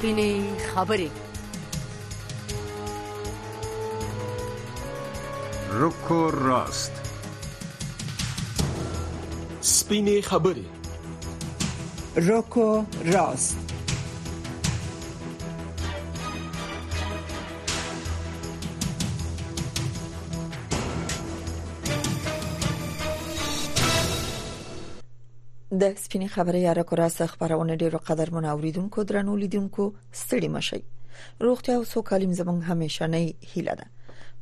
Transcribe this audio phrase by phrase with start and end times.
[0.00, 0.32] سپینې
[0.72, 1.08] خبرې
[5.80, 6.94] رکو راست
[9.76, 10.66] سپینې خبرې
[12.28, 12.68] رکو
[13.14, 13.69] راست
[25.80, 29.84] د سپینې خبرې یا راکوراسه خبرونه ډیرو قدرمن اوریدونکو درنو لیدونکو
[30.20, 30.80] ستړي مشي
[31.46, 33.86] روغتیا او سوکالیم زمونږ همیشنۍ هیله ده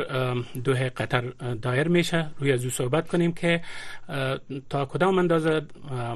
[0.64, 1.20] دوه قطر
[1.62, 3.62] دایر میشه روی از او صحبت کنیم که
[4.69, 5.62] تا کدام اندازه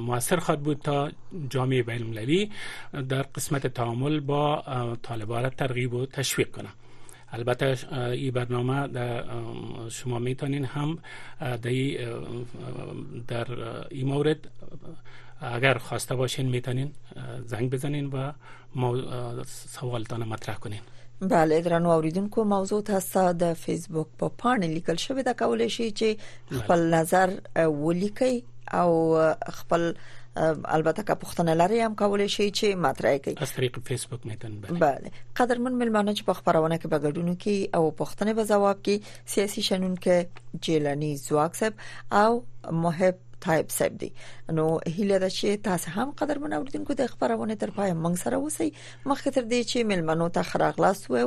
[0.01, 1.11] موثر خواهد بود تا
[1.51, 2.51] جامعه بین المللی
[3.09, 4.63] در قسمت تعامل با
[5.03, 6.69] طالبان ترغیب و تشویق کنه
[7.35, 9.25] البته این برنامه در
[9.89, 10.99] شما میتونین هم
[11.41, 11.57] در,
[13.29, 13.47] در
[13.91, 14.39] این مورد
[15.41, 16.93] اگر خواسته باشین میتونین
[17.45, 18.33] زنگ بزنین و
[19.47, 20.81] سوالتان مطرح کنین
[21.21, 26.55] بله ګران اوریدونکو موضوع تاسو د فیسبوک په پاڼه لیکل شوی دا کولای شي چې
[26.55, 27.35] خپل نظر
[27.69, 29.17] ولیکي او
[29.53, 29.93] خپل
[30.65, 34.79] البته که پوښتنه لري هم کولای شي چې مطرح کړئ از طریق فیسبوک میتون بله
[34.79, 38.95] بله قدرمن ملمانه چې په خبرونه کې بغلډونو کې او پوښتنه به جواب کې
[39.35, 40.17] سیاسي شنن کې
[40.69, 41.75] جیلانی زواک صاحب
[42.23, 42.33] او
[42.85, 43.17] محب
[43.47, 44.11] طيب صاحب دي
[44.61, 48.71] نو هیله ده چې تاسو هم قدر منوردونکو د خبرونه تر پای موږ سره اوسئ
[48.71, 51.27] مخکې تر دې چې ملمنو ته خراغلاس وو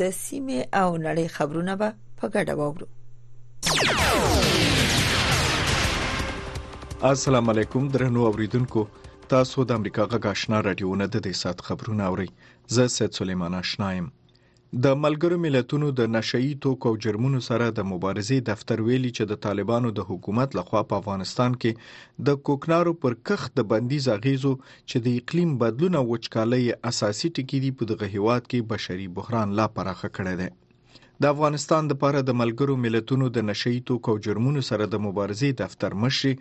[0.00, 1.88] د سیمه او نړۍ خبرونه به
[2.24, 2.86] په ګډه واورو
[7.06, 8.84] السلام علیکم درنو اوریدونکو
[9.32, 12.24] تاسو د امریکا غږ آشنا رادیو نه د دې سات خبرونه اورئ
[12.78, 14.08] زه سید سلیمان آشنایم
[14.86, 19.92] د ملګرو ملتونو د نشئی توکو جرمونو سره د مبارزې دفتر ویلي چې د طالبانو
[20.02, 25.20] د حکومت لخوا په افغانستان کې د کوکنارو پر کښت د بندیز اغیزو چې د
[25.24, 30.10] اقلیم بدلون او وچکالۍ اساسي ټکی دی په دغه هیواد کې بشري بحران لا پراخه
[30.10, 30.56] کړی دی
[31.24, 36.34] د افغانستان لپاره د ملګرو ملتونو د نشئی توکو جرمونو سره د مبارزې دفتر مشر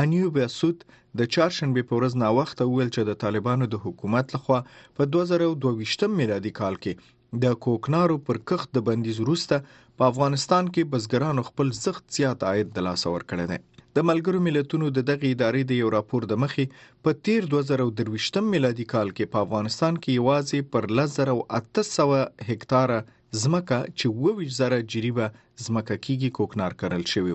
[0.00, 0.86] انیو بیاسوت
[1.20, 4.60] د چهارشنبه په ورځ ناوخته ویل چې د طالبانو د حکومت لخوا
[5.00, 10.90] په 2022 میلادي کال کې د کوکنارو پر کښت د بندیز وروسته په افغانستان کې
[10.94, 15.24] بزګرانو خپل زخت زیات عاید د لاس اور کړی دی د ملګرو ملتونو د دغه
[15.34, 20.20] ادارې د یو راپور د مخې په تیر 2023 میلادي کال کې په افغانستان کې
[20.20, 23.00] یوازې پر 1800 هکتاره
[23.42, 25.26] ځمکه چې 22000 جریبه
[25.64, 27.34] ځمکه کیږي کوکنار کړل شوی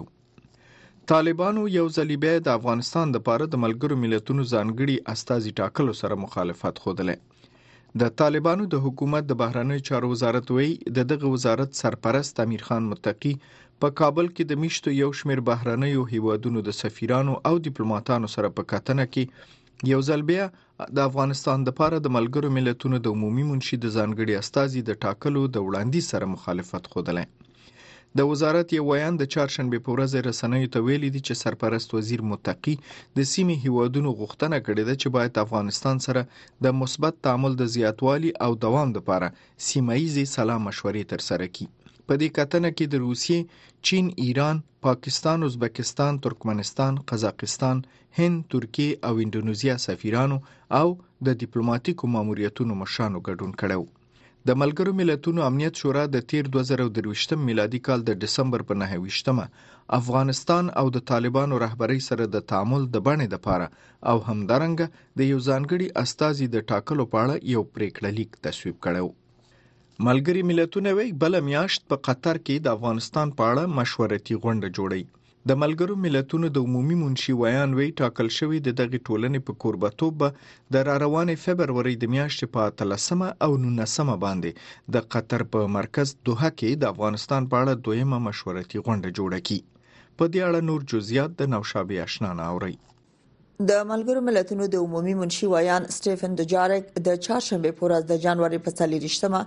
[1.11, 6.21] طالبانو یو ځلی به د افغانستان د پاره د ملګرو ملتونو ځانګړي استازي ټاکلو سره
[6.25, 7.03] مخالفت خوده
[8.01, 12.83] د طالبانو د حکومت د بهرنی چارو وزارت وی د دغه وزارت سرپرست امیر خان
[12.91, 13.33] متقی
[13.81, 18.63] په کابل کې د میشتو یو شمیر بهرنیو هیوادونو د سفیرانو او ډیپلوماټانو سره په
[18.71, 19.23] کتنه کې
[19.93, 20.45] یو ځل بیا
[20.95, 25.57] د افغانستان لپاره د ملګرو ملتونو د عمومي منشي د ځانګړي استازي د ټاکلو د
[25.67, 27.13] وړاندې سره مخالفت خوده
[28.17, 32.21] د وزارت یو ویان د چهارشنبه په ورځ رسنیو ته ویلي دي چې سرپرست وزیر
[32.31, 32.75] متقی
[33.17, 36.21] د سیمې هیوادونو غوښتنه کړې ده چې باید افغانستان سره
[36.63, 39.27] د مثبت تعامل د زیاتوالي او دوام لپاره
[39.69, 40.07] سیمایي
[40.37, 41.65] سلام مشورې ترسره کړي
[42.07, 43.39] په دې کتنه کې د روسیې،
[43.87, 44.57] چین، ایران،
[44.87, 47.77] پاکستان، ازبکستان، ترکمنستان، قزاقستان،
[48.19, 50.37] هند، ترکیه او انډونیزیا سفیرانو
[50.81, 50.85] او
[51.25, 53.83] د ډیپلوماټیکو ماموریتونو مشانو ګډون کړو.
[54.47, 59.45] د ملګرو ملتونو امنیت شورا د تیر 2023 میلادي کال د دسمبر په 9مه
[59.99, 63.67] افغانستان او د طالبانو رهبری سره د تعامل د بڼې د پاره
[64.13, 69.07] او همدارنګه د یو ځانګړي استازي د ټاکلو په اړه یو پریکړه لیک تصویب کړو
[70.05, 75.05] ملګری ملتونه وی بل میاشت په قطر کې د افغانستان په اړه مشورتي غونډه جوړی
[75.51, 80.19] د ملګرو ملتونو د عمومي منشي ویان وی ټاکل شوی د دغه ټولنې په قربتوب
[80.75, 86.51] د روانې فبرवरी د میاشتې په 13مه او 19مه باندې د قطر په مرکز دوحه
[86.59, 91.35] کې د افغانستان په اړه دویمه مشورتي غونډه جوړه کی په دې اړه نور جزئیات
[91.41, 92.75] د نوشابه آشنا نه اوري
[93.71, 98.75] د ملګرو ملتونو د عمومي منشي وایان سټيفن دجارک د چهارشنبه پورز د جنوري په
[98.83, 99.41] 4 رښتمه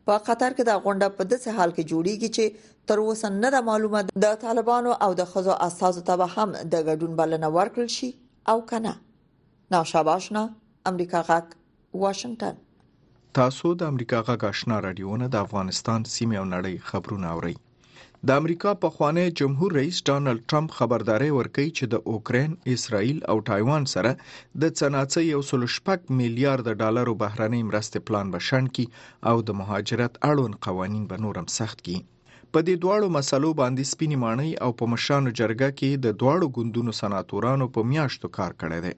[0.10, 2.46] په قطر کې دا غونډه په داسې حال کې جوړیږي چې
[2.92, 6.75] تر اوسه نه ده معلومه د طالبانو او د خزو اساسو ته به هم د
[6.90, 8.10] ګډون بلنه ورکړل شي
[8.54, 8.94] او کنه
[9.76, 10.44] نو شاباشنا
[10.94, 11.48] امریکا غاک
[12.06, 12.56] واشنگټن
[13.42, 17.54] تاسو د امریکا غاک آشنا رادیو نه د افغانستان سیمه او نړۍ خبرونه اورئ
[18.28, 23.38] د امریکا په خوانی جمهور رئیس ډانلډ ټرمپ خبرداري ورکړي چې د اوکرين، اسرائیل او
[23.50, 24.12] تایوان سره
[24.62, 28.86] د صنعتي یو سل شپک میلیارډ ډالرو بهرنۍ مرستې پلان بشن کی
[29.31, 34.22] او د مهاجرت اړوند قوانين به نورم سخت کی په دې دواړو مسلو باندې سپینی
[34.26, 38.94] مانۍ او په مشانو جرګه کې د دواړو ګوندونو سناتورانو په میاشتو کار کړی دی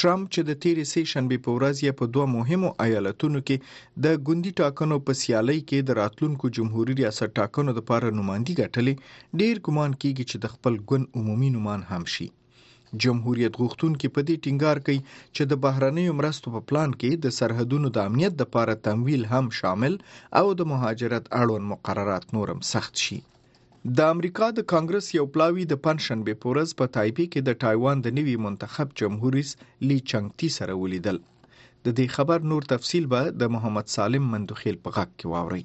[0.00, 3.56] ټرمپ چې د تیرې سه شنبه په ورځ یې په دوه مهمو ایالتونو کې
[4.04, 8.94] د ګوندی ټاکنو په سیالي کې د راتلونکو جمهوریت ریاست ټاکنو لپاره نوماندی ګټلې
[9.40, 12.28] ډیر ګمان کیږي چې د خپل ګوند عمومي نومان هم شي
[13.02, 15.00] جمهوریت غوښتونکو په دې ټینګار کوي
[15.36, 19.94] چې د بهرنیو مرستو په پلان کې د سرحدونو د امنیت لپاره تمویل هم شامل
[20.40, 23.20] او د مهاجرت اړوند مقررات نورم سخت شي
[23.98, 28.08] د امریکا د کانګرس یو پلاوی د پنځشنبه پورز په تایپی کې د تایوان د
[28.18, 29.50] نوي منتخب جمهور رئیس
[29.88, 34.90] لی چنګتی سره ولیدل د دې خبر نور تفصیل به د محمد سالم مندوخیل په
[34.98, 35.64] غک کې واوري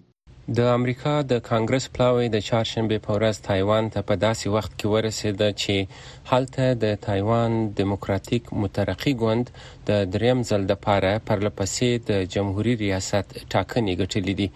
[0.62, 5.50] د امریکا د کانګرس پلاوی د چهارشنبه پورز تایوان ته په داسې وخت کې ورسېده
[5.62, 9.54] چې حالته د تایوان دیموکراتیک مترقي ګوند
[9.92, 14.50] د دریم ځل د پاره پرلپسې د جمهوریت ریاست ټاکنې ګټلې دي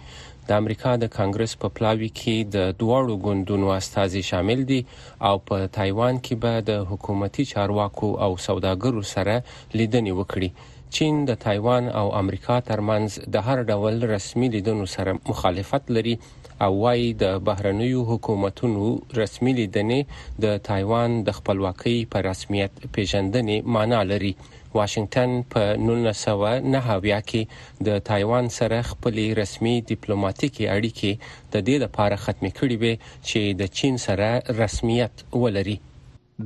[0.48, 4.80] د امریکا د کانګرس په پلاوي کې د دواړو ګوندونو استازي شامل دي
[5.28, 9.34] او په تایوان کې به د حکومتي چارواکو او سوداګرو سره
[9.78, 10.50] لیدنې وکړي
[10.94, 16.14] چین د تایوان او امریکا ترمنځ د هر ډول رسمي لیدنو سره مخالفت لري
[16.64, 18.84] او وايي د بهرنیو حکومتونو
[19.22, 20.00] رسمي لیدنې
[20.44, 24.32] د تایوان د خپلواکۍ په رسمیت پیژندنې معنی لري
[24.78, 27.42] واشنگټن په 1909 کې
[27.86, 31.12] د تایوان سره خپلې رسمي ډیپلوماټیکي اړیکې
[31.52, 32.94] د دې لپاره ختم کړې وې
[33.28, 34.28] چې د چین سره
[34.62, 35.12] رسمیت
[35.44, 35.76] ولري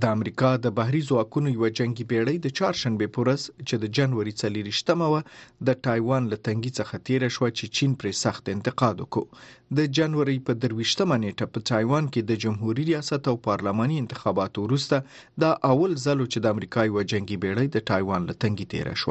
[0.02, 5.06] د امریکا د بهري ځواکونو یو جنگي بیړۍ د چهارشنبه پورس چې د جنوري 24مه
[5.12, 5.14] و
[5.68, 9.24] د تایوان له تنګي څخه تیر شو چې چین پرې سخت انتقاد وکړ
[9.78, 14.96] د جنوري په 23مه نیټه په تایوان کې د جمهوریت ریاست او پارلماني انتخاباتو وروسته
[15.44, 19.10] د اول ځلو چې د امریکا یو جنگي بیړۍ د تایوان له تنګي تیر شو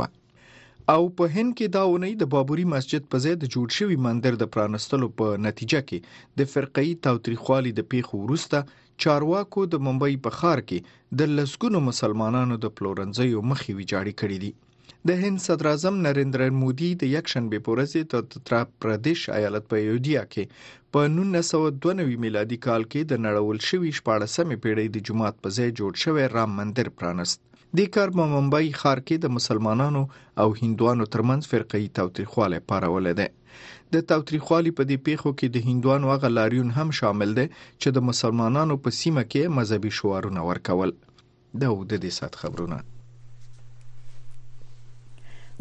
[0.93, 4.33] او په هند کې دا ونی د بابوري مسجد په ځای د جوړ شوی مندر
[4.39, 5.99] د پرانستلو په نتیجه کې
[6.41, 10.79] د فرقې تاوتریخوالي د پیښو وروسته چارواکو د ممبۍ په ښار کې
[11.19, 14.51] د لسګونو مسلمانانو د پلورنځیو مخې ویجاړې کړې دي
[15.07, 19.77] د هند صدر اعظم نریندر مودي د یکشنبه په ورځ د تترا پردیش ایالت په
[19.89, 20.43] یودیا کې
[20.93, 25.91] په 1992 میلادي کال کې د نړول شوی 14مې پیړۍ د جماعت په ځای جوړ
[26.03, 27.37] شوی رام مندر پرانست
[27.77, 30.03] د کار په ممبئی ښار کې د مسلمانانو
[30.41, 33.27] او هندوانو ترمنځ فرقې توترخواله پارولې ده
[33.93, 38.05] د تاوتریخوالي په دې پیښو کې د هندوانو هغه لاریون هم شامل دی چې د
[38.07, 40.93] مسلمانانو په سیمه کې مذهبي شعارونه ورکول
[41.63, 42.79] دا د دې سات خبرونه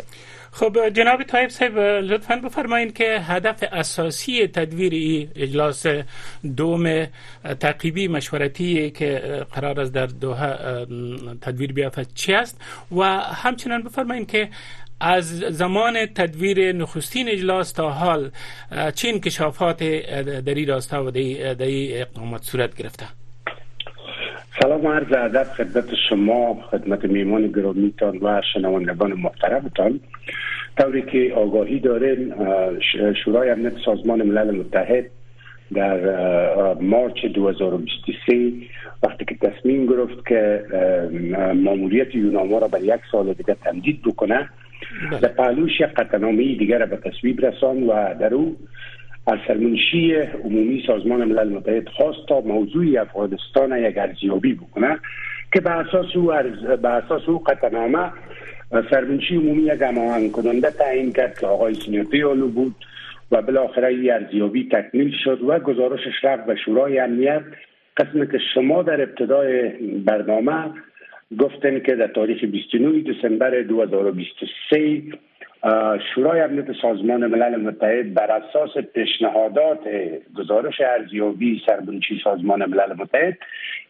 [0.61, 1.77] خب جناب تایب صاحب
[2.13, 4.97] لطفا بفرمایید که هدف اساسی تدویر
[5.47, 5.83] اجلاس
[6.61, 6.89] دوم
[7.61, 10.85] تعقیبی مشورتی که قرار است در دوحه
[11.47, 12.61] تدویر بیافت چی است
[12.97, 13.05] و
[13.45, 14.49] همچنین بفرمایید که
[15.01, 15.31] از
[15.61, 18.31] زمان تدویر نخستین اجلاس تا حال
[18.95, 19.79] چین کشافات
[20.49, 21.67] در این راستا و در
[22.05, 23.09] اقدامات صورت گرفته
[24.63, 30.01] سلام عرض ادب خدمت شما خدمت میمان گرامیتان و شنوندگان محترمتان
[30.81, 32.33] طوری که آگاهی داریم
[33.25, 35.05] شورای امنیت سازمان ملل متحد
[35.75, 35.99] در
[36.81, 38.53] مارچ 2023
[39.03, 40.65] وقتی که تصمیم گرفت که
[41.55, 44.49] ماموریت یوناما را بر یک سال دیگه تمدید بکنه
[45.11, 45.29] در بله.
[45.29, 48.57] پهلوش یک قطعنامه دیگر را به تصویب رسان و در او
[49.47, 54.99] سرمنشی عمومی سازمان ملل متحد خواست تا موضوع افغانستان یک ارزیابی بکنه
[55.55, 58.11] که به اساس او قطع به اساس او قطعنامه
[58.91, 62.75] سرمنشی عمومی یک هماهنگ کننده تعیین کرد که آقای سینیوتی بود
[63.33, 67.41] و بالاخره این ارزیابی تکمیل شد و گزارشش رفت به شورای امنیت
[67.97, 69.69] قسم که شما در ابتدای
[70.05, 70.53] برنامه
[71.39, 75.03] گفتن که در تاریخ 29 دسامبر 2023
[76.15, 79.79] شورای امنیت سازمان ملل متحد بر اساس پیشنهادات
[80.37, 83.39] گزارش ارزیابی سربنچی سازمان ملل متحد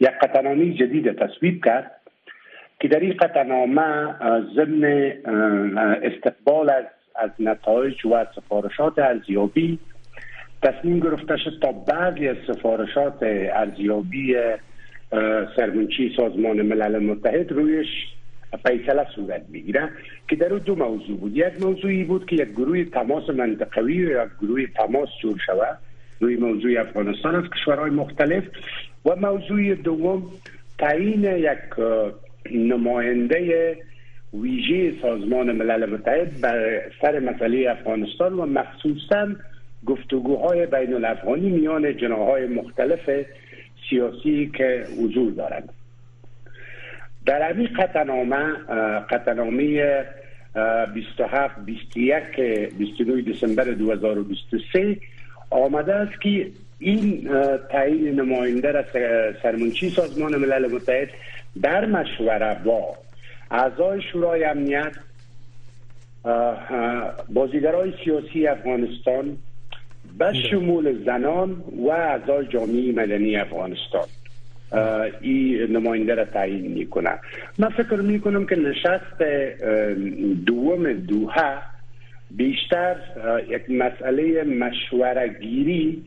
[0.01, 1.91] یک قطعنامه جدید تصویب کرد
[2.81, 4.15] که در این قطعنامه
[4.57, 4.85] ضمن
[6.03, 6.85] استقبال از
[7.17, 9.79] از نتایج و سفارشات ارزیابی
[10.63, 13.19] تصمیم گرفته شد تا بعضی از سفارشات
[13.55, 14.37] ارزیابی
[15.57, 17.89] سرگونچی سازمان ملل متحد رویش
[18.67, 19.89] فیصله صورت میگیره
[20.29, 24.29] که در دو موضوع بود یک موضوعی بود که یک گروه تماس منطقوی و یک
[24.43, 25.67] گروه تماس جور شوه
[26.21, 28.45] روی موضوع افغانستان از کشورهای مختلف
[29.05, 30.23] و موضوع دوم
[30.79, 31.59] تعیین یک
[32.53, 33.77] نماینده
[34.35, 39.29] ویژه سازمان ملل متحد بر سر مسئله افغانستان و مخصوصا
[39.87, 43.11] گفتگوهای بین الافغانی میان جناهای مختلف
[43.91, 45.73] سیاسی که حضور دارند
[47.27, 48.43] در همین قطنامه
[49.11, 49.65] قطنامه
[50.95, 52.41] 27 21
[52.79, 54.97] 29 دسامبر 2023
[55.51, 57.31] آمده است که این
[57.71, 58.85] تعیین نماینده را
[59.43, 61.09] سرمنشی سازمان ملل متحد
[61.63, 62.95] در مشوره با
[63.51, 64.95] اعضای شورای امنیت
[67.29, 69.37] بازیگرای سیاسی افغانستان
[70.19, 74.05] به شمول زنان و اعضای جامعه مدنی افغانستان
[75.21, 77.19] این نماینده را تعیین میکنه
[77.59, 79.23] من فکر میکنم که نشست
[80.47, 81.55] دوم دوها
[82.31, 82.97] بیشتر
[83.49, 86.03] یک مسئله مشورگیری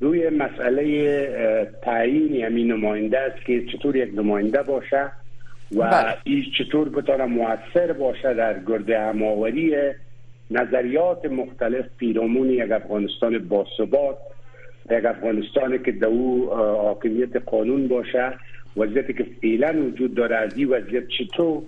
[0.00, 5.04] روی مسئله تعیین امین یعنی نماینده است که چطور یک نماینده باشه
[5.76, 6.14] و بله.
[6.24, 9.74] این چطور بتانه موثر باشه در گرد هماوری
[10.50, 14.16] نظریات مختلف پیرامون یک افغانستان باثبات
[14.90, 18.32] یک افغانستان که در او حاکمیت قانون باشه
[18.76, 21.62] وضعیتی که فعلا وجود داره از این وضعیت چطور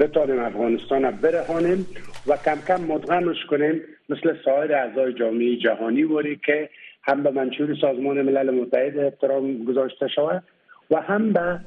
[0.00, 1.86] بتانیم افغانستان را برهانیم
[2.26, 6.68] و کم کم مدغمش کنیم مثل سایر اعضای جامعه جهانی وری که
[7.02, 10.42] هم به منشور سازمان ملل متحد احترام گذاشته شود
[10.90, 11.60] و هم به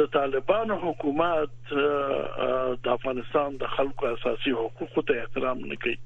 [0.00, 1.72] د طالبانو حکومت د
[2.96, 5.96] افغانستان د خلکو اساسي حقوقو ته احترام نه کوي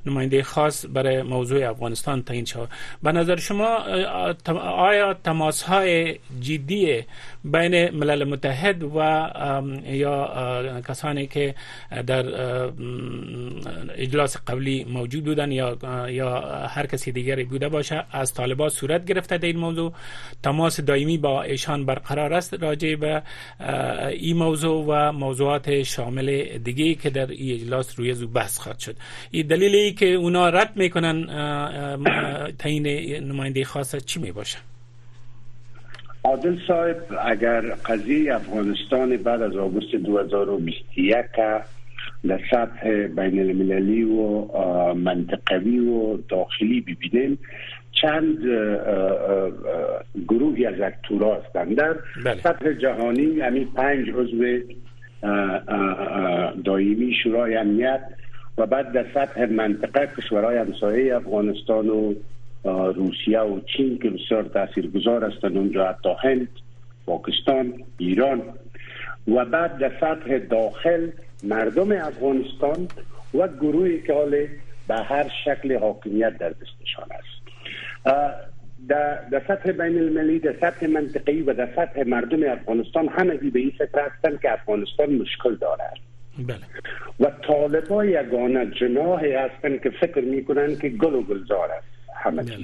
[0.07, 2.69] نماینده خاص برای موضوع افغانستان تعیین شود
[3.03, 3.75] به نظر شما
[4.77, 7.03] آیا تماس های جدی
[7.45, 9.31] بین ملل متحد و
[9.87, 10.33] یا
[10.89, 11.55] کسانی که
[12.07, 12.25] در
[13.97, 15.79] اجلاس قبلی موجود بودن یا
[16.15, 19.93] یا هر کسی دیگری بوده باشه از طالبان صورت گرفته در این موضوع
[20.43, 23.23] تماس دائمی با ایشان برقرار است راجع به
[24.13, 28.97] این موضوع و موضوعات شامل دیگه که در این اجلاس روی زو بحث خواهد شد
[29.31, 31.17] این دلیل ای که اونا رد میکنن
[32.59, 32.87] تعیین
[33.25, 34.59] نماینده خاص چی می باشه
[36.25, 36.97] عادل صاحب
[37.27, 41.17] اگر قضیه افغانستان بعد از آگوست 2021
[42.29, 44.47] در سطح بین المللی و
[44.95, 47.39] منطقوی و داخلی ببینیم
[48.03, 48.39] چند
[50.29, 52.41] گروهی از اکتورا هستند در بله.
[52.41, 54.59] سطح جهانی یعنی پنج عضو
[56.65, 58.01] دائمی شورای امنیت
[58.59, 62.15] و بعد در سطح منطقه کشورهای همسایه افغانستان و
[62.93, 66.49] روسیه و چین که بسیار تاثیرگذار هستند اونجا حتی هند
[67.07, 68.43] پاکستان ایران
[69.35, 71.07] و بعد در سطح داخل
[71.45, 72.89] مردم افغانستان
[73.35, 74.47] و گروهی که حال
[74.89, 77.69] به هر شکل حاکمیت در دستشان است
[79.31, 83.71] در سطح بین المللی در سطح منطقی و در سطح مردم افغانستان همه به این
[83.79, 85.97] فکر هستند که افغانستان مشکل دارد
[86.39, 86.57] بله.
[87.21, 91.87] و طالب ها یگانه جناهی هستند که فکر می کنند که گل و گلزار است
[92.17, 92.59] همه بله.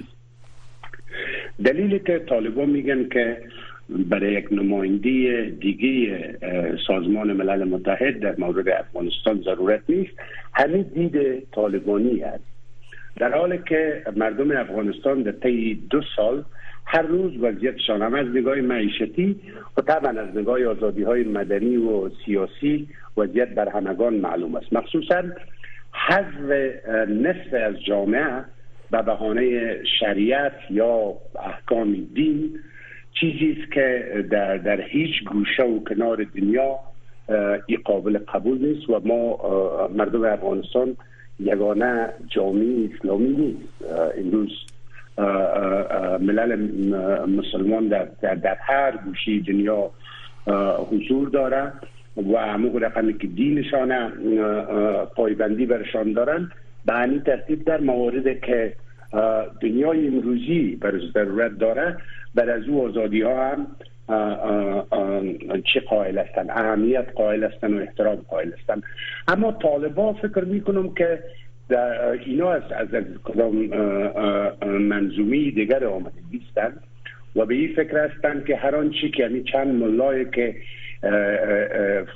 [1.64, 3.36] دلیلی که طالبان میگن که
[3.98, 6.18] برای یک نماینده دیگه
[6.86, 10.12] سازمان ملل متحد در مورد افغانستان ضرورت نیست
[10.54, 12.42] همین دید طالبانی است
[13.16, 16.44] در حالی که مردم افغانستان در طی دو سال
[16.86, 19.36] هر روز وضعیت هم از نگاه معیشتی
[19.76, 25.22] و طبعا از نگاه آزادی های مدنی و سیاسی وضعیت بر همگان معلوم است مخصوصا
[26.08, 26.50] حذف
[27.08, 28.44] نصف از جامعه
[28.90, 31.14] به بهانه شریعت یا
[31.46, 32.58] احکام دین
[33.14, 36.76] چیزی است که در, هیچ گوشه و کنار دنیا
[37.66, 39.38] ای قابل قبول نیست و ما
[39.94, 40.96] مردم افغانستان
[41.40, 43.84] یگانه جامعه اسلامی نیست
[44.18, 44.50] امروز
[46.22, 46.60] ملل
[47.38, 49.90] مسلمان در, در, هر گوشه دنیا
[50.90, 51.72] حضور داره
[52.32, 54.10] و همون رقمی که دینشان
[55.16, 56.50] پایبندی برشان دارن
[56.86, 58.72] به همین ترتیب در مواردی که
[59.60, 61.96] دنیای امروزی بر ضرورت داره
[62.34, 63.66] بر از او آزادی ها هم
[65.74, 68.80] چه قائل هستن اهمیت قائل هستن و احترام قائل هستن
[69.28, 71.18] اما طالبا فکر میکنم که
[71.68, 73.56] در اینا از از, کدام
[74.78, 76.10] منظومی دیگر آمده
[77.36, 80.54] و به این فکر هستند که هر چی که یعنی چند ملای که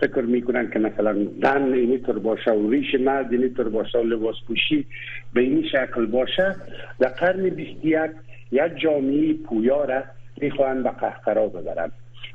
[0.00, 4.35] فکر میکنن که مثلا دن اینی باشه و ریش مرد اینی طور باشه و لباس
[4.46, 4.87] پوشی
[5.35, 6.57] به این شکل باشه
[7.00, 8.11] در قرن 21
[8.54, 10.02] یک جامعه پویا را
[10.40, 11.92] میخواهند به قهقرا ببرند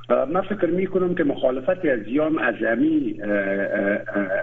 [0.10, 3.20] من فکر می کنم که مخالفت از یام از امی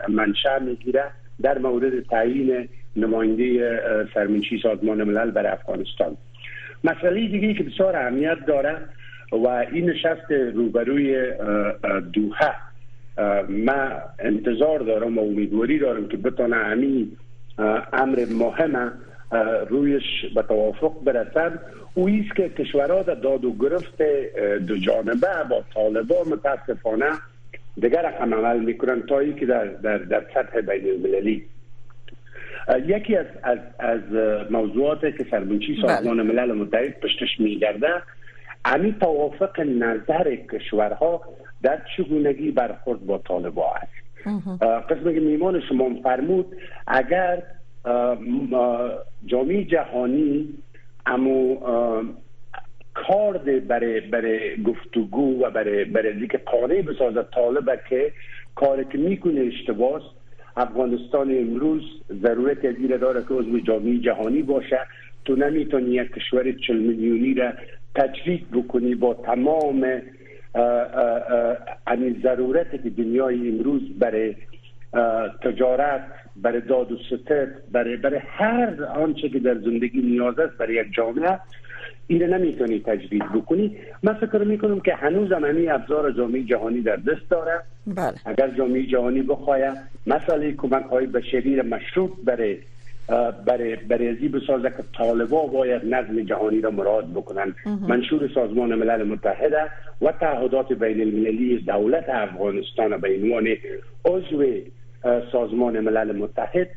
[0.08, 1.04] منشأ میگیره
[1.42, 3.78] در مورد تعیین نماینده
[4.14, 6.16] سرمنشی سازمان ملل بر افغانستان
[6.84, 8.76] مسئله دیگه که بسیار اهمیت داره
[9.32, 11.32] و این نشست روبروی
[12.12, 12.52] دوحه
[13.48, 17.16] ما انتظار دارم و امیدواری دارم که بتانه همین
[17.92, 18.90] امر مهمه
[19.68, 20.02] رویش
[20.34, 21.58] به توافق برسن
[21.94, 24.02] او ایست که کشورها در داد و گرفت
[24.68, 25.14] دو جانبه
[25.50, 27.06] با طالبا متاسفانه
[27.76, 31.44] دیگر رقم عمل میکنن تا که در, در, در سطح بین المللی
[32.86, 34.00] یکی از, از, از
[34.50, 35.86] موضوعات که سربنچی بله.
[35.96, 37.88] سازمان ملل متحد پشتش میگرده
[38.64, 41.20] امی توافق نظر کشورها
[41.62, 43.92] در چگونگی برخورد با طالبا است
[44.90, 47.42] قسم که میمان شما فرمود اگر
[49.26, 50.48] جامعه جهانی
[51.06, 51.56] امو
[52.94, 58.12] کار برای برای گفتگو و برای برای دیگه قانع بسازه طالب که
[58.54, 60.02] کاری که میکنه اشتباس
[60.56, 61.82] افغانستان امروز
[62.22, 64.78] ضرورت از داره که عضو جامعه جهانی باشه
[65.24, 67.52] تو نمیتونی یک کشور چل میلیونی را
[67.94, 70.02] تجرید بکنی با تمام این
[71.88, 74.34] یعنی ضرورت که دنیای امروز برای
[75.42, 76.06] تجارت
[76.42, 80.86] برای داد و ستت برای برای هر آنچه که در زندگی نیاز است برای یک
[80.96, 81.38] جامعه
[82.06, 86.96] این نمیتونی تجدید بکنی من فکر میکنم که هنوز هم همین ابزار جامعه جهانی در
[86.96, 88.14] دست داره بله.
[88.26, 92.56] اگر جامعه جهانی بخواید مثلا کمک های بشری را مشروط برای
[93.46, 97.54] برای برای ازی بسازه که طالبا باید نظم جهانی را مراد بکنن
[97.88, 99.62] منشور سازمان ملل متحده
[100.02, 103.46] و تعهدات بین المللی دولت افغانستان به عنوان
[104.04, 104.44] عضو
[105.32, 106.68] سازمان ملل متحد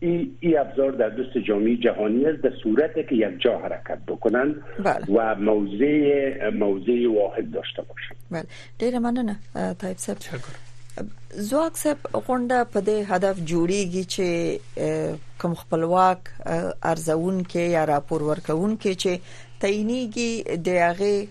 [0.00, 4.54] این ای ابزار در دوست جامعه جهانی است در صورت که یک جا حرکت بکنن
[4.84, 5.04] بله.
[5.18, 8.44] و موضع موضع واحد داشته باشن بله
[8.78, 9.36] ډیر مننه
[9.78, 10.18] طيب صاحب
[11.30, 14.60] زواک صاحب غونډه په دې هدف جوړیږي چې
[15.40, 16.18] کوم خپلواک
[16.82, 19.10] ارزون کې یا راپور ورکون کې چې
[19.60, 21.26] تعینیږي د هغه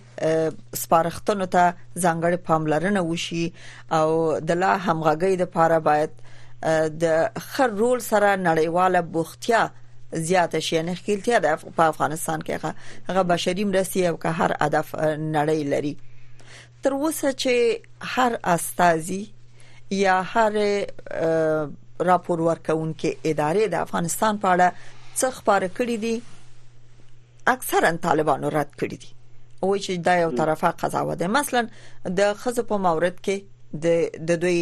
[0.76, 3.52] سپارښتنو ته ځانګړې پاملرنه وشي
[3.90, 6.10] او د لا همغږي د لپاره باید
[7.02, 9.62] د خر رول سره نړیواله بوختیا
[10.28, 14.94] زیاته شي نه خلتیا د په افغانستان کې هغه بشری مرستي او که هر هدف
[15.36, 15.94] نړی لري
[16.82, 17.52] تر اوسه چې
[18.16, 19.22] هر استازي
[20.02, 20.52] یا هر
[22.10, 24.86] راپور ورکونکو ادارې د افغانستان په اړه
[25.20, 26.22] څه خبره کړې دي
[27.56, 29.10] اکثرا طالبانو رد کړې دي
[29.68, 31.62] وای چې دا یو طرفه قضاوت ده مثلا
[32.20, 33.42] د خزه په مورد کې
[33.74, 33.86] د
[34.28, 34.58] د دوی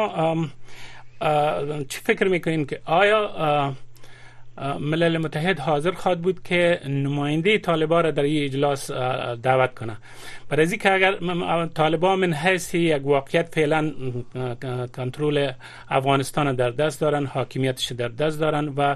[1.23, 3.73] چه فکر میکنین که آیا
[4.61, 8.91] ملل متحد حاضر خواد بود که نماینده طالبان را در این اجلاس
[9.41, 9.97] دعوت کنه
[10.55, 11.19] برای که اگر
[11.65, 13.91] طالبا من حیث یک واقعیت فعلا
[14.97, 15.51] کنترل
[15.89, 18.95] افغانستان در دست دارن حاکمیتش در دست دارن و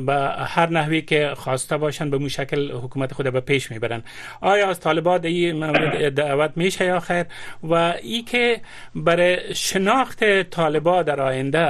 [0.00, 4.02] به هر نحوی که خواسته باشن به مشکل حکومت خود به پیش میبرن
[4.40, 7.24] آیا از طالبان ای دعوت میشه یا خیر
[7.62, 8.60] و ای که
[8.94, 11.64] برای شناخت طالبان در آینده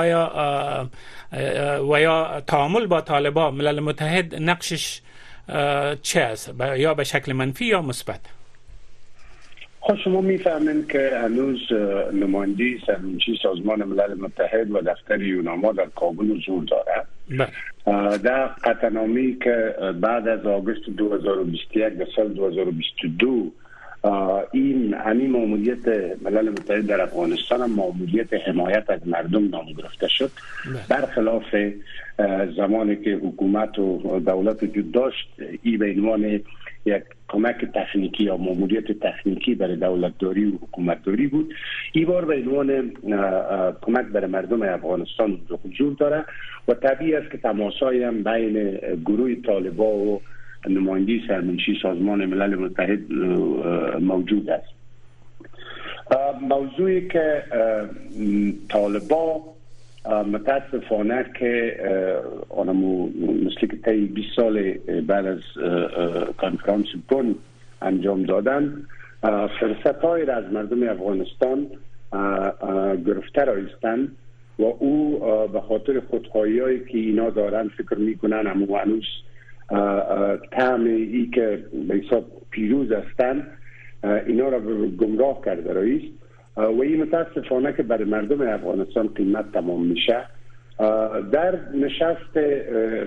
[0.00, 0.90] آیا
[1.92, 5.00] و یا تعامل با طالبان ملل متحد نقشش
[6.02, 8.20] چه است یا به شکل منفی یا مثبت
[9.80, 11.58] خب شما میفهمین که هنوز
[12.12, 18.18] نماینده سرمنشی سازمان ملل متحد و دفتر یوناما در کابل حضور دارد بله.
[18.18, 23.52] در قطنامی که بعد از آگوست 2021 به سال 2022
[24.52, 25.88] این همین معمولیت
[26.22, 30.30] ملل متحد در افغانستان هم معمولیت حمایت از مردم نام گرفته شد
[30.66, 30.80] بله.
[31.00, 31.44] برخلاف
[32.56, 35.28] زمانی که حکومت و دولت وجود داشت
[35.62, 36.40] این به عنوان
[36.84, 41.54] یک کمک تکنیکی یا معمولیت تکنیکی برای دولت داری و حکومت داری بود
[41.92, 42.90] این بار به عنوان
[43.82, 46.24] کمک برای مردم افغانستان وجود داره
[46.68, 48.70] و طبیعی است که تماسایی هم بین
[49.04, 50.20] گروه طالبا و
[50.68, 53.12] نمایندی سرمنشی سازمان ملل متحد
[54.00, 54.68] موجود است
[56.42, 57.42] موضوعی که
[58.68, 59.40] طالبا
[60.32, 61.76] متاسفانه که
[62.50, 63.08] آنمو
[63.46, 64.72] مثل که تایی 20 سال
[65.06, 65.40] بعد از
[66.36, 66.86] کانفرانس
[67.82, 68.74] انجام دادن
[69.60, 71.66] فرصت های را از مردم افغانستان
[73.06, 73.54] گرفته را
[74.58, 75.18] و او
[75.52, 79.04] به خاطر خودخواهی هایی که اینا دارن فکر میکنن اما هنوز
[80.58, 83.46] تعم ای که به حساب پیروز هستن
[84.26, 84.58] اینا را
[85.00, 86.02] گمراه کرده رئیس
[86.56, 90.24] و این متاسفانه که برای مردم افغانستان قیمت تمام میشه
[91.32, 92.36] در نشست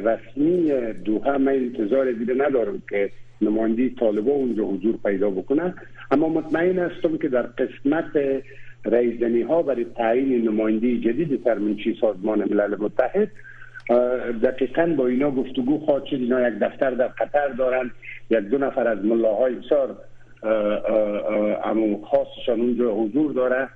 [0.05, 0.71] رسمی
[1.05, 3.09] دوها من انتظار دیده ندارم که
[3.41, 5.73] نماینده طالبا اونجا حضور پیدا بکنن
[6.11, 8.05] اما مطمئن هستم که در قسمت
[8.85, 13.31] رئیزنی ها برای تعیین نماینده جدید ترمینچی سازمان ملل متحد
[14.43, 17.91] دقیقا با اینا گفتگو خواهد شد اینا یک دفتر در قطر دارند
[18.29, 19.95] یک دو نفر از ملاهای بسیار
[21.63, 23.67] امو خاصشان اونجا حضور داره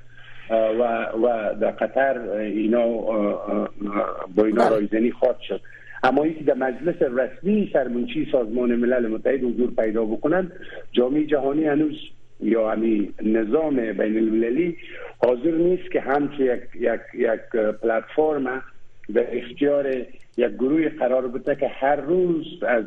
[0.50, 4.70] و و در قطر اینا با اینا بله.
[4.70, 5.62] رایزنی خواهد شد
[6.04, 10.52] اما اینکه در مجلس رسمی سرمنشی سازمان ملل متحد حضور پیدا بکنند
[10.94, 11.94] جامعه جهانی هنوز
[12.40, 12.88] یا همی
[13.22, 14.78] یعنی نظام بین المللی
[15.18, 18.62] حاضر نیست که همچه یک, یک, یک پلتفرم
[19.10, 19.98] به اختیار
[20.38, 22.84] یک گروه قرار بوده که هر روز از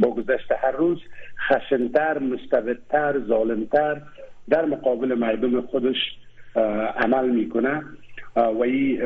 [0.00, 0.98] با گذشت هر روز
[1.48, 4.00] خشنتر مستبدتر ظالمتر
[4.50, 5.96] در مقابل مردم خودش
[6.96, 7.82] عمل میکنه
[8.36, 8.98] و ای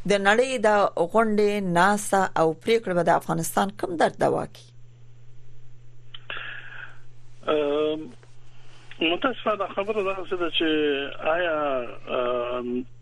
[0.05, 0.69] د نړۍ د
[1.13, 4.69] غونډې ناسا او پریکړه به د افغانستان کم درد دوا کی
[7.53, 8.05] ام
[9.01, 10.69] متاسفه دا خبره ده چې
[11.19, 11.57] آیا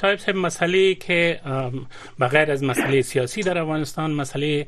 [0.00, 1.80] تایب صاحب مسئله که
[2.22, 4.66] بغیر از مسئله سیاسی در افغانستان مسئله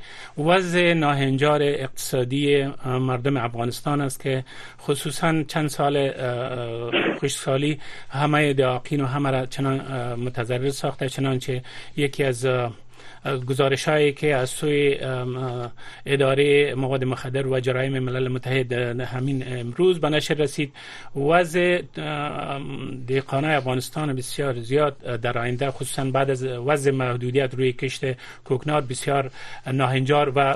[0.48, 2.42] وضع ناهنجار اقتصادی
[2.86, 4.44] مردم افغانستان است که
[4.88, 5.98] خصوصا چند سال
[7.18, 7.80] خوشسالی
[8.10, 9.80] همه دعاقین و همه را چنان
[10.26, 11.62] متضرر ساخته چنانچه
[11.96, 12.46] یکی از
[13.36, 14.98] گزارش هایی که از سوی
[16.06, 20.72] اداره مواد مخدر و جرایم ملل متحد همین امروز به نشر رسید
[21.16, 21.82] وضع
[23.06, 28.04] دیقانه افغانستان بسیار زیاد در آینده خصوصا بعد از وضع محدودیت روی کشت
[28.44, 29.30] کوکنات بسیار
[29.72, 30.54] ناهنجار و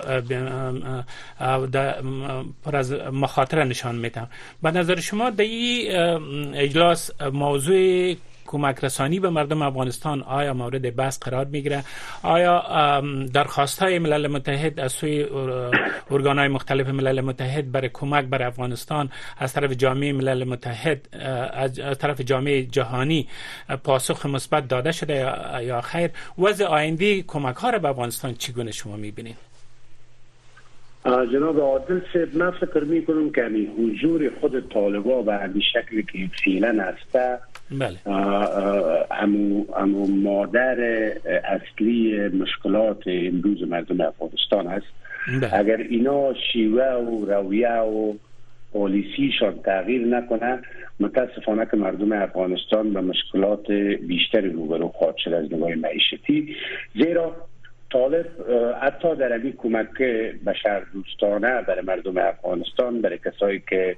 [2.65, 4.29] پر از مخاطره نشان میتم
[4.63, 5.97] به نظر شما در این
[6.55, 8.15] اجلاس موضوع
[8.47, 11.85] کمک رسانی به مردم افغانستان آیا مورد بحث قرار میگیره
[12.23, 12.63] آیا
[13.35, 15.27] درخواست های ملل متحد از سوی
[16.11, 21.09] ارگان های مختلف ملل متحد برای کمک بر افغانستان از طرف جامعه ملل متحد
[21.55, 23.29] از طرف جامعه جهانی
[23.85, 25.33] پاسخ مثبت داده شده
[25.65, 29.37] یا خیر وضع آینده کمک ها را به افغانستان چگونه شما میبینید
[31.33, 33.49] جناب عادل صاحب من فکر می کنم که
[33.81, 37.39] حضور خود طالبا به شکل که فعلا هسته
[37.79, 37.97] بله.
[39.79, 40.81] امو, مادر
[41.45, 44.87] اصلی مشکلات امروز مردم افغانستان است
[45.29, 45.55] بله.
[45.55, 48.13] اگر اینا شیوه و رویه و
[48.73, 50.59] پالیسیشان تغییر نکنه
[51.01, 53.71] متاسفانه که مردم افغانستان به مشکلات
[54.09, 56.57] بیشتری روبرو خواهد شد از نگاه معیشتی
[56.95, 57.37] زیرا
[57.93, 58.27] طالب
[58.83, 60.01] حتی در این کمک
[60.47, 63.97] بشر دوستانه برای مردم افغانستان برای کسایی که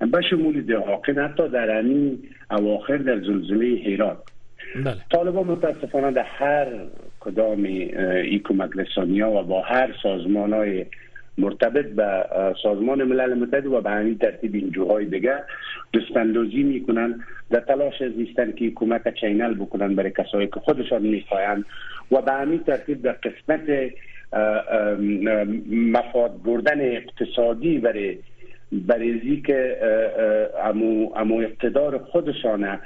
[0.00, 2.18] به شمول دهاقن حتی در همین
[2.50, 4.18] اواخر در زلزله هرات
[4.74, 5.02] طالبا بله.
[5.12, 6.66] طالبان متاسفانه در هر
[7.20, 8.70] کدام ای کمک
[9.20, 10.86] ها و با هر سازمان های
[11.38, 12.24] مرتبط به
[12.62, 15.38] سازمان ملل متحد و به همین ترتیب این جوهای دیگه
[15.94, 21.64] دستاندازی میکنن در تلاش از نیستن که کمک چینل بکنن برای کسایی که خودشان میخواین
[22.12, 23.90] و به همین ترتیب در قسمت
[25.72, 28.18] مفاد بردن اقتصادی برای
[28.72, 29.76] بریزی که
[30.64, 32.80] امو, امو اقتدار خودشانه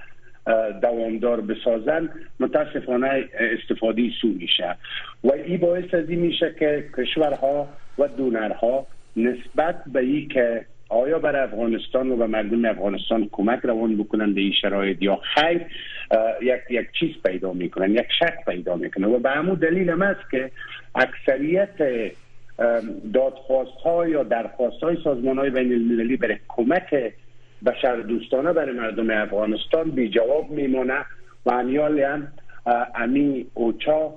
[0.82, 2.08] دوامدار بسازن
[2.40, 4.76] متاسفانه استفاده سو میشه
[5.24, 7.68] و این باعث از این میشه که کشورها
[7.98, 13.96] و دونرها نسبت به ای که آیا بر افغانستان و به مردم افغانستان کمک روان
[13.96, 15.60] بکنن به این شرایط یا خیر
[16.42, 20.30] یک یک چیز پیدا میکنن یک شک پیدا میکنن و به همون دلیل هم است
[20.30, 20.50] که
[20.94, 22.12] اکثریت
[23.14, 27.12] دادخواست ها یا درخواست های سازمان های بین المللی برای کمک
[27.66, 31.04] بشر دوستانه برای مردم افغانستان بی جواب میمونه
[31.46, 32.32] و امیال هم
[32.94, 34.14] امی اوچا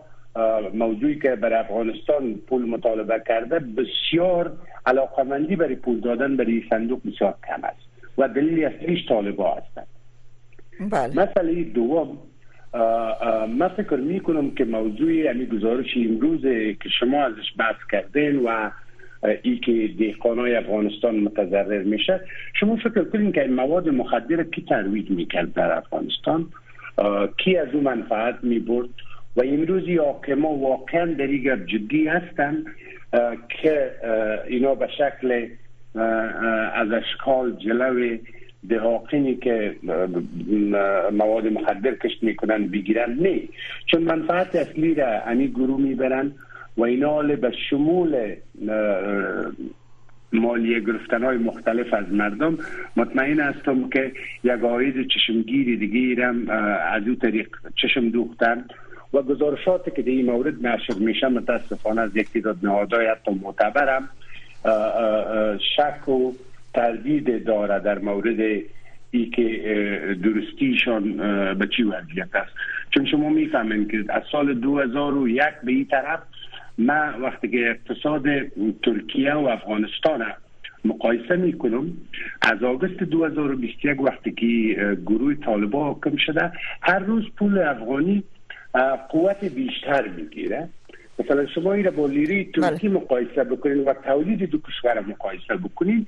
[0.74, 4.54] موضوعی که بر افغانستان پول مطالبه کرده بسیار
[4.86, 7.82] علاقمندی برای پول دادن برای صندوق بسیار کم است
[8.18, 9.88] و دلیلی ایش طالبا هستند
[10.92, 11.14] بله.
[11.20, 12.18] مسئله دوم
[13.60, 18.72] من فکر می کنم که موضوع یعنی گزارش امروز که شما ازش بحث کردین و
[19.44, 19.90] ای که
[20.24, 22.22] های افغانستان متضرر میشه
[22.60, 26.48] شما فکر کنین که این مواد مخدر کی ترویج میکرد در افغانستان
[27.38, 28.90] کی از او منفعت میبرد
[29.36, 29.84] و امروز
[30.38, 32.64] ما واقعا در گپ جدی هستن
[33.50, 33.92] که
[34.48, 35.48] اینا به شکل
[36.76, 38.18] از اشکال جلو
[38.70, 39.76] دهاقینی که
[41.14, 43.42] مواد مخدر کشت میکنن بگیرن نه
[43.86, 46.32] چون منفعت اصلی را امی گروه میبرن
[46.78, 48.36] و اینا به شمول
[50.34, 52.58] مالی گرفتن های مختلف از مردم
[52.98, 54.12] مطمئن هستم که
[54.44, 56.50] یک آید چشمگیری دیگه هم
[56.92, 58.66] از او طریق چشم دوختن
[59.14, 64.10] و گزارشاتی که در این مورد نشر میشه متاسفانه از یک تعداد نهادهای حتی معتبرم
[65.78, 66.32] شک و
[66.76, 68.62] تردید داره در مورد
[69.12, 69.44] ای که
[70.24, 71.04] درستیشان
[71.58, 72.52] به چی وضعیت است
[72.94, 76.20] چون شما میفهمین که از سال 2001 به این طرف
[76.78, 78.24] من وقتی که اقتصاد
[78.84, 80.26] ترکیه و افغانستان
[80.86, 81.94] مقایسه میکنم
[82.42, 84.48] از آگست 2021 وقتی که
[85.06, 86.52] گروه طالبا حکم شده
[86.82, 88.24] هر روز پول افغانی
[89.10, 90.70] قوت بیشتر میگیره
[91.20, 92.70] مثلا شما این با لیری بله.
[92.70, 96.06] ترکی مقایسه بکنین و تولید دو کشور مقایسه بکنین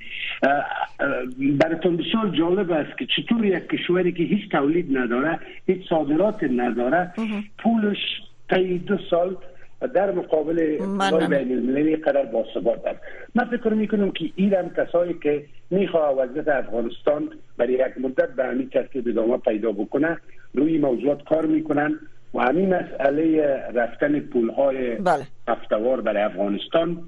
[1.58, 7.12] براتون بسیار جالب است که چطور یک کشوری که هیچ تولید نداره هیچ صادرات نداره
[7.58, 9.36] پولش طی دو سال
[9.94, 10.56] در مقابل
[11.28, 13.00] بین المللی قرار باثبات است
[13.34, 18.68] من فکر میکنم که ایران کسایی که میخواه وضعیت افغانستان برای یک مدت به همین
[18.68, 20.18] ترتیب ادامه پیدا بکنه
[20.54, 21.98] روی موضوعات کار میکنن
[22.34, 25.26] و همین مسئله رفتن پول های بله.
[25.48, 27.02] هفتوار برای افغانستان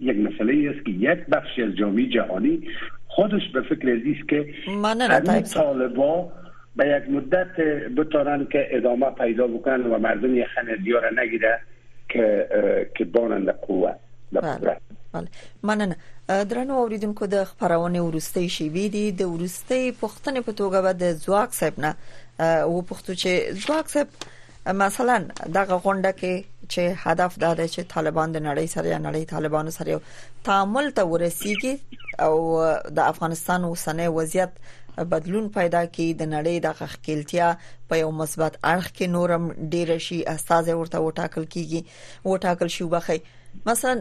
[0.00, 2.62] یک مسئله است که یک بخشی از جامعه جهانی
[3.08, 4.46] خودش به فکر ازیست که
[4.84, 6.32] همین طالبا
[6.76, 7.56] به یک مدت
[7.96, 10.46] بتارن که ادامه پیدا بکنن و مردم یه
[10.84, 11.60] دیاره نگیره
[12.08, 12.48] که
[12.98, 13.92] که بانند قوه
[14.32, 14.56] بله.
[15.12, 15.28] بله.
[15.62, 15.96] مننه
[16.28, 21.78] درنو پروانه د خبرونه ورسته شیویدی در د ورسته پختن په توګه د ځواک صاحب
[21.80, 21.94] نه
[22.40, 25.16] و پښتو چې ځواک صاحب مثلا
[25.54, 29.66] دغه غونډه کې چې هدف دا دی چې طالبان د نړۍ سره یا نړۍ طالبان
[29.78, 30.00] سره
[30.48, 31.74] تعامل ته ورسیږي
[32.26, 32.34] او
[33.00, 34.52] د افغانستان اوسنۍ وضعیت
[35.14, 37.52] بدلون پیدا کی د نړۍ د خخکیلتیا
[37.92, 43.18] په یو مثبت اړخ کې نورم ډیر شي استاد ورته وټاکل کیږي وټاکل شي وبخي
[43.72, 43.96] مثلا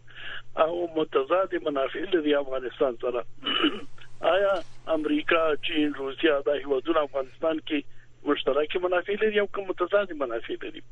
[0.69, 3.29] او متضاد منافع لري افغانستان سره
[4.39, 4.55] آیا
[5.01, 7.79] امریکا چین روسیا د هیوادونو افغانستان کې
[8.25, 10.83] مشترکه منافع لري او کوم متضاد منافع لري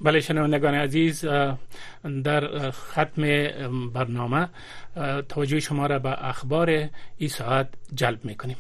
[0.06, 1.14] بله شنوندگان عزیز
[2.28, 2.42] در
[2.82, 3.22] ختم
[3.96, 4.42] برنامه
[5.34, 7.68] توجه شما را به اخبار این ساعت
[8.04, 8.56] جلب میکنیم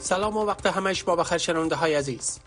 [0.00, 2.40] سلام و وقت همش با بخیر شنونده های عزیز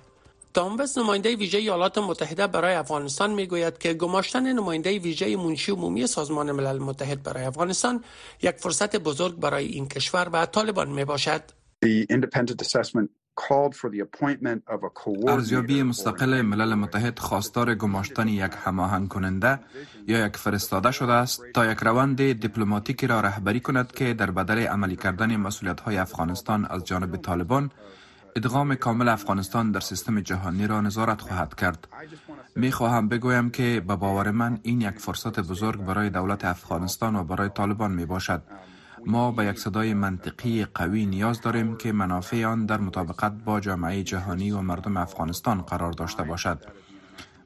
[0.53, 6.51] تاموس نماینده ویژه ایالات متحده برای افغانستان میگوید که گماشتن نماینده ویژه منشی عمومی سازمان
[6.51, 8.03] ملل متحد برای افغانستان
[8.41, 11.41] یک فرصت بزرگ برای این کشور و طالبان می باشد.
[15.27, 19.59] ارزیابی مستقل ملل متحد خواستار گماشتن یک هماهنگ کننده
[20.07, 24.67] یا یک فرستاده شده است تا یک روند دیپلماتیکی را رهبری کند که در بدل
[24.67, 27.71] عملی کردن مسئولیت های افغانستان از جانب طالبان
[28.35, 31.87] ادغام کامل افغانستان در سیستم جهانی را نظارت خواهد کرد.
[32.55, 37.23] می خواهم بگویم که به باور من این یک فرصت بزرگ برای دولت افغانستان و
[37.23, 38.41] برای طالبان می باشد.
[38.49, 38.72] Um,
[39.05, 44.03] ما به یک صدای منطقی قوی نیاز داریم که منافع آن در مطابقت با جامعه
[44.03, 46.61] جهانی و مردم افغانستان قرار داشته باشد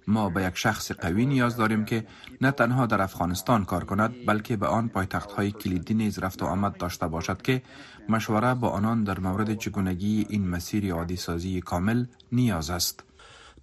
[0.08, 2.06] ما به یک شخص قوی نیاز داریم که
[2.42, 6.46] نه تنها در افغانستان کار کند بلکه به آن پایتخت های کلیدی نیز رفت و
[6.46, 7.62] آمد داشته باشد که
[8.10, 13.04] مشوره با آنان در مورد چگونگی این مسیر عادی سازی کامل نیاز است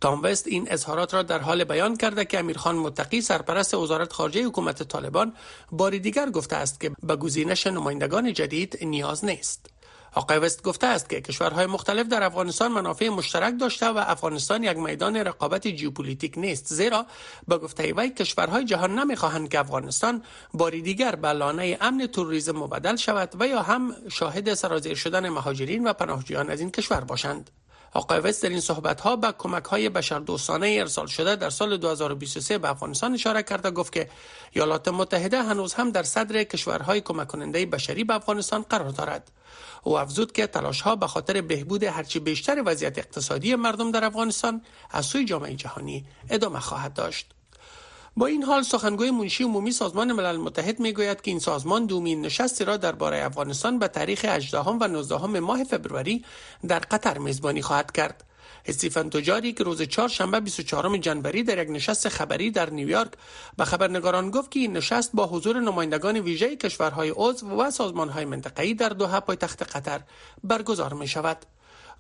[0.05, 4.47] تام وست این اظهارات را در حال بیان کرده که امیرخان متقی سرپرست وزارت خارجه
[4.47, 5.35] حکومت طالبان
[5.73, 9.67] باری دیگر گفته است که به گزینش نمایندگان جدید نیاز نیست
[10.15, 14.77] آقای وست گفته است که کشورهای مختلف در افغانستان منافع مشترک داشته و افغانستان یک
[14.77, 17.07] میدان رقابت جیوپولیتیک نیست زیرا
[17.49, 20.23] به گفته وی کشورهای جهان نمی خواهند که افغانستان
[20.55, 25.87] باری دیگر به لانه امن توریسم مبدل شود و یا هم شاهد سرازیر شدن مهاجرین
[25.87, 27.51] و پناهجویان از این کشور باشند
[27.95, 32.59] آقای وست در این صحبت ها به کمک های بشردوستانه ارسال شده در سال 2023
[32.59, 34.09] به افغانستان اشاره کرده گفت که
[34.53, 39.31] ایالات متحده هنوز هم در صدر کشورهای کمک کننده بشری به افغانستان قرار دارد
[39.83, 44.63] او افزود که تلاش ها به خاطر بهبود هرچی بیشتر وضعیت اقتصادی مردم در افغانستان
[44.91, 47.34] از سوی جامعه جهانی ادامه خواهد داشت
[48.17, 52.65] با این حال سخنگوی منشی عمومی سازمان ملل متحد میگوید که این سازمان دومین نشستی
[52.65, 56.25] را درباره افغانستان به تاریخ 18 و 19 ماه فبروری
[56.69, 58.25] در قطر میزبانی خواهد کرد.
[58.67, 63.11] استیفن توجاری که روز شنبه 24 جنوری در یک نشست خبری در نیویورک
[63.59, 68.75] به خبرنگاران گفت که این نشست با حضور نمایندگان ویژه کشورهای عضو و سازمانهای منطقه‌ای
[68.75, 70.01] در دوحه پایتخت قطر
[70.45, 71.37] برگزار می شود.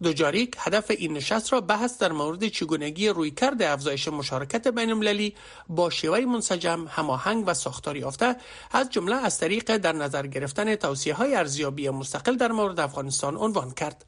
[0.02, 5.34] دوجاریک هدف این نشست را بحث در مورد چگونگی رویکرد افزایش مشارکت المللی
[5.68, 8.36] با شیوه منسجم هماهنگ و ساختاری یافته
[8.72, 13.70] از جمله از طریق در نظر گرفتن توصیه های ارزیابی مستقل در مورد افغانستان عنوان
[13.70, 14.04] کرد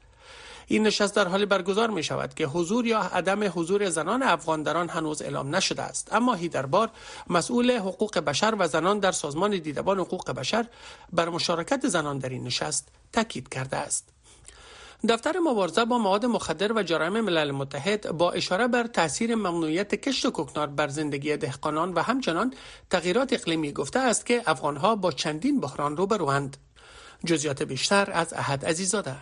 [0.69, 4.77] این نشست در حال برگزار می شود که حضور یا عدم حضور زنان افغان در
[4.77, 6.89] آن هنوز اعلام نشده است اما هیدربار
[7.29, 10.65] مسئول حقوق بشر و زنان در سازمان دیدبان حقوق بشر
[11.13, 14.16] بر مشارکت زنان در این نشست تاکید کرده است
[15.09, 20.27] دفتر مبارزه با مواد مخدر و جرایم ملل متحد با اشاره بر تاثیر ممنوعیت کشت
[20.29, 22.53] کوکنار بر زندگی دهقانان و همچنان
[22.89, 26.57] تغییرات اقلیمی گفته است که افغانها با چندین بحران روبروند
[27.25, 29.15] جزیات بیشتر از احد عزیزاده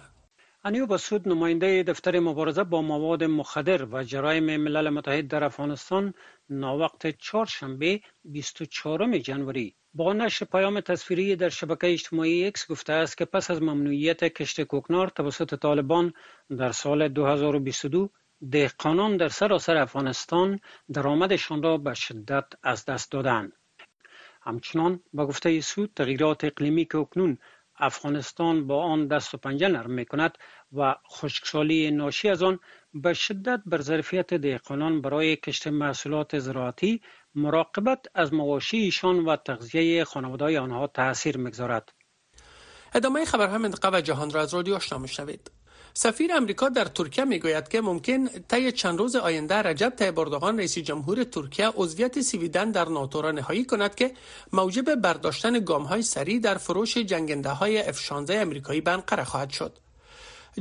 [0.64, 6.14] انیو بسود نماینده دفتر مبارزه با مواد مخدر و جرایم ملل متحد در افغانستان
[6.50, 13.26] ناوقت چهارشنبه 24 جنوری با نشر پیام تصویری در شبکه اجتماعی ایکس گفته است که
[13.26, 16.14] پس از ممنوعیت کشت کوکنار توسط طالبان
[16.60, 18.10] در سال 2022
[18.52, 20.60] دهقانان در سراسر افغانستان
[20.94, 23.52] درآمدشان را به شدت از دست دادن.
[24.42, 27.38] همچنان با گفته سود تغییرات اقلیمی که اکنون
[27.78, 30.38] افغانستان با آن دست و پنجه نرم می کند
[30.74, 32.60] و خشکسالی ناشی از آن
[32.96, 37.02] به شدت بر ظرفیت دهقانان برای کشت محصولات زراعتی
[37.36, 41.94] مراقبت از مواشیشان و تغذیه خانواده آنها تاثیر میگذارد
[42.96, 45.52] ادامه خبر هم انتقاب جهان را از رادیو آشنا میشنوید
[45.94, 50.78] سفیر امریکا در ترکیه میگوید که ممکن طی چند روز آینده رجب طیب اردوغان رئیس
[50.80, 54.12] جمهور ترکیه عضویت سویدن در ناتو را نهایی کند که
[54.54, 59.78] موجب برداشتن گام های سریع در فروش جنگنده های 16 امریکایی بنقره خواهد شد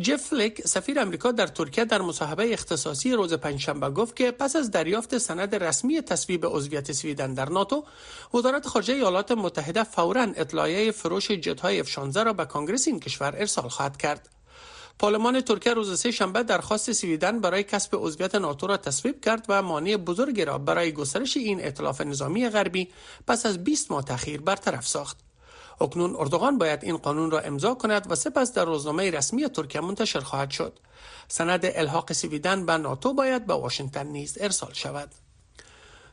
[0.01, 4.71] جف فلک سفیر آمریکا در ترکیه در مصاحبه اختصاصی روز پنجشنبه گفت که پس از
[4.71, 7.85] دریافت سند رسمی تصویب عضویت سویدن در ناتو
[8.35, 13.35] وزارت خارجه ایالات متحده فورا اطلاعیه فروش جتهای اف 16 را به کنگرس این کشور
[13.37, 14.29] ارسال خواهد کرد
[14.99, 19.63] پارلمان ترکیه روز سه شنبه درخواست سویدن برای کسب عضویت ناتو را تصویب کرد و
[19.63, 22.89] مانع بزرگی را برای گسترش این اطلاف نظامی غربی
[23.27, 25.24] پس از 20 ماه تاخیر برطرف ساخت
[25.81, 30.21] اکنون اردوغان باید این قانون را امضا کند و سپس در روزنامه رسمی ترکیه منتشر
[30.21, 30.73] خواهد شد
[31.29, 35.11] سند الحاق سویدن به ناتو باید به واشنگتن نیز ارسال شود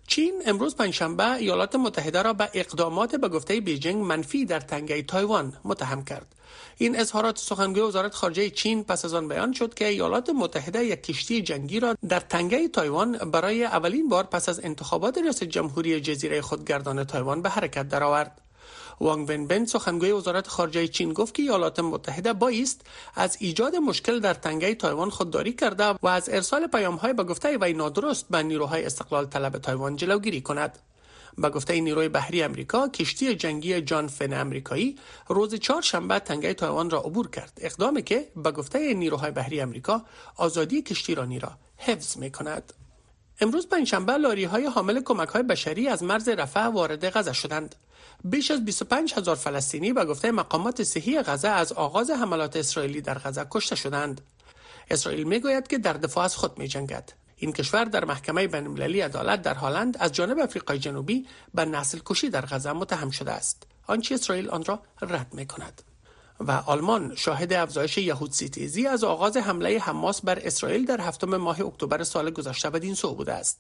[0.08, 5.54] چین امروز پنجشنبه ایالات متحده را به اقدامات به گفته بیجینگ منفی در تنگه تایوان
[5.64, 6.36] متهم کرد
[6.78, 11.04] این اظهارات سخنگوی وزارت خارجه چین پس از آن بیان شد که ایالات متحده یک
[11.04, 16.42] کشتی جنگی را در تنگه تایوان برای اولین بار پس از انتخابات ریاست جمهوری جزیره
[16.42, 18.42] خودگردان تایوان به حرکت درآورد
[19.02, 22.82] وانگ ونبن سخنگوی وزارت خارجه چین گفت که ایالات متحده بایست
[23.16, 27.74] از ایجاد مشکل در تنگه تایوان خودداری کرده و از ارسال پیامهای به گفته وی
[27.74, 30.80] نادرست به نیروهای استقلال طلب تایوان جلوگیری کند
[31.38, 34.96] به گفته نیروی بحری امریکا کشتی جنگی جان فن امریکایی
[35.28, 40.02] روز شنبه تنگه تایوان را عبور کرد اقدامی که به گفته نیروهای بحری امریکا
[40.36, 41.28] آزادی کشتی را
[41.78, 42.74] حفظ می کند
[43.42, 47.76] امروز پنجشنبه لاری های حامل کمک های بشری از مرز رفح وارد غزه شدند
[48.24, 53.18] بیش از 25 هزار فلسطینی به گفته مقامات صحی غزه از آغاز حملات اسرائیلی در
[53.18, 54.22] غزه کشته شدند.
[54.92, 57.14] اسرائیل میگوید که در دفاع از خود می جنگد.
[57.36, 62.30] این کشور در محکمه المللی عدالت در هالند از جانب آفریقای جنوبی به نسل کشی
[62.30, 63.68] در غزه متهم شده است.
[63.88, 65.82] آنچه اسرائیل آن را رد می کند.
[66.48, 71.62] و آلمان شاهد افزایش یهود سیتیزی از آغاز حمله حماس بر اسرائیل در هفتم ماه
[71.62, 73.60] اکتبر سال گذشته بدین سو بوده است.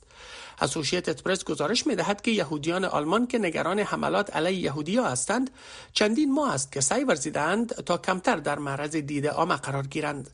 [0.62, 5.50] اسوشیت اتپرس گزارش می دهد که یهودیان آلمان که نگران حملات علیه یهودی ها هستند
[5.94, 10.30] چندین ماه است که سعی ورزیدند تا کمتر در معرض دیده آمه قرار گیرند.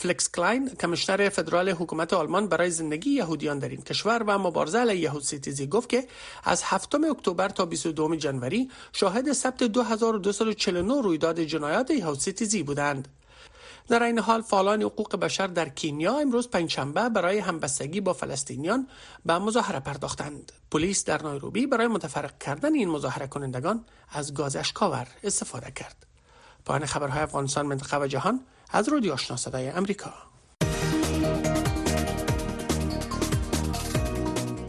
[0.00, 4.96] فلکس کلاین کمشنر فدرال حکومت آلمان برای زندگی یهودیان در این کشور و مبارزه علیه
[5.00, 5.24] یهود
[5.70, 6.06] گفت که
[6.44, 13.08] از 7 اکتبر تا 22 جنوری شاهد ثبت 2249 رویداد جنایات یهود ستیزی بودند.
[13.88, 18.88] در این حال فعالان حقوق بشر در کینیا امروز پنجشنبه برای همبستگی با فلسطینیان
[19.26, 25.06] به مظاهره پرداختند پلیس در نایروبی برای متفرق کردن این مظاهره کنندگان از گاز اشکاور
[25.24, 26.06] استفاده کرد
[26.64, 28.40] پایان خبرهای افغانستان منطقه جهان
[28.72, 30.10] از رادیو آشنا صدای امریکا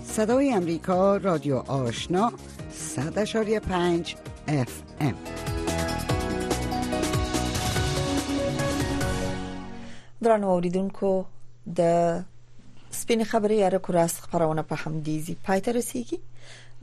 [0.06, 2.34] صدای امریکا رادیو آشنا
[2.96, 4.10] 100.5
[4.48, 5.14] FM
[10.24, 11.24] درنو اوریدونکو
[11.80, 12.20] د
[12.92, 15.82] سپین خبری یاره کراس خبرونه په همدیزی پایت پاتره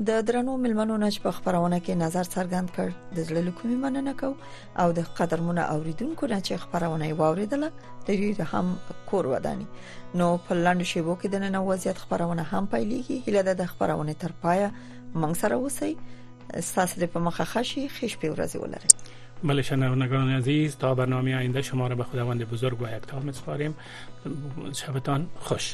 [0.01, 2.89] د درنو ملمنو نش په خبرونه کې نظر څرګند کړ
[3.19, 4.29] د زړه لکومې مننه کو
[4.83, 7.69] او د قدرمنو اوریدونکو نه چې خبرونه واوریدله
[8.09, 8.75] د دې هم
[9.13, 9.65] کور ودانی
[10.15, 14.35] نو په لاندې شیبو کې د نن وضعیت خبرونه هم پیلېږي هله د خبرونه تر
[14.43, 14.67] پایا
[15.15, 15.93] موږ سره اوسئ
[16.73, 21.87] ساسره په مخه خشي خښ په ورځ ولرئ بله شنوندگان عزیز تا برنامه آینده شما
[21.95, 23.75] را به خداوند بزرگ و یکتا مسپاریم
[24.83, 25.73] شبتان خوش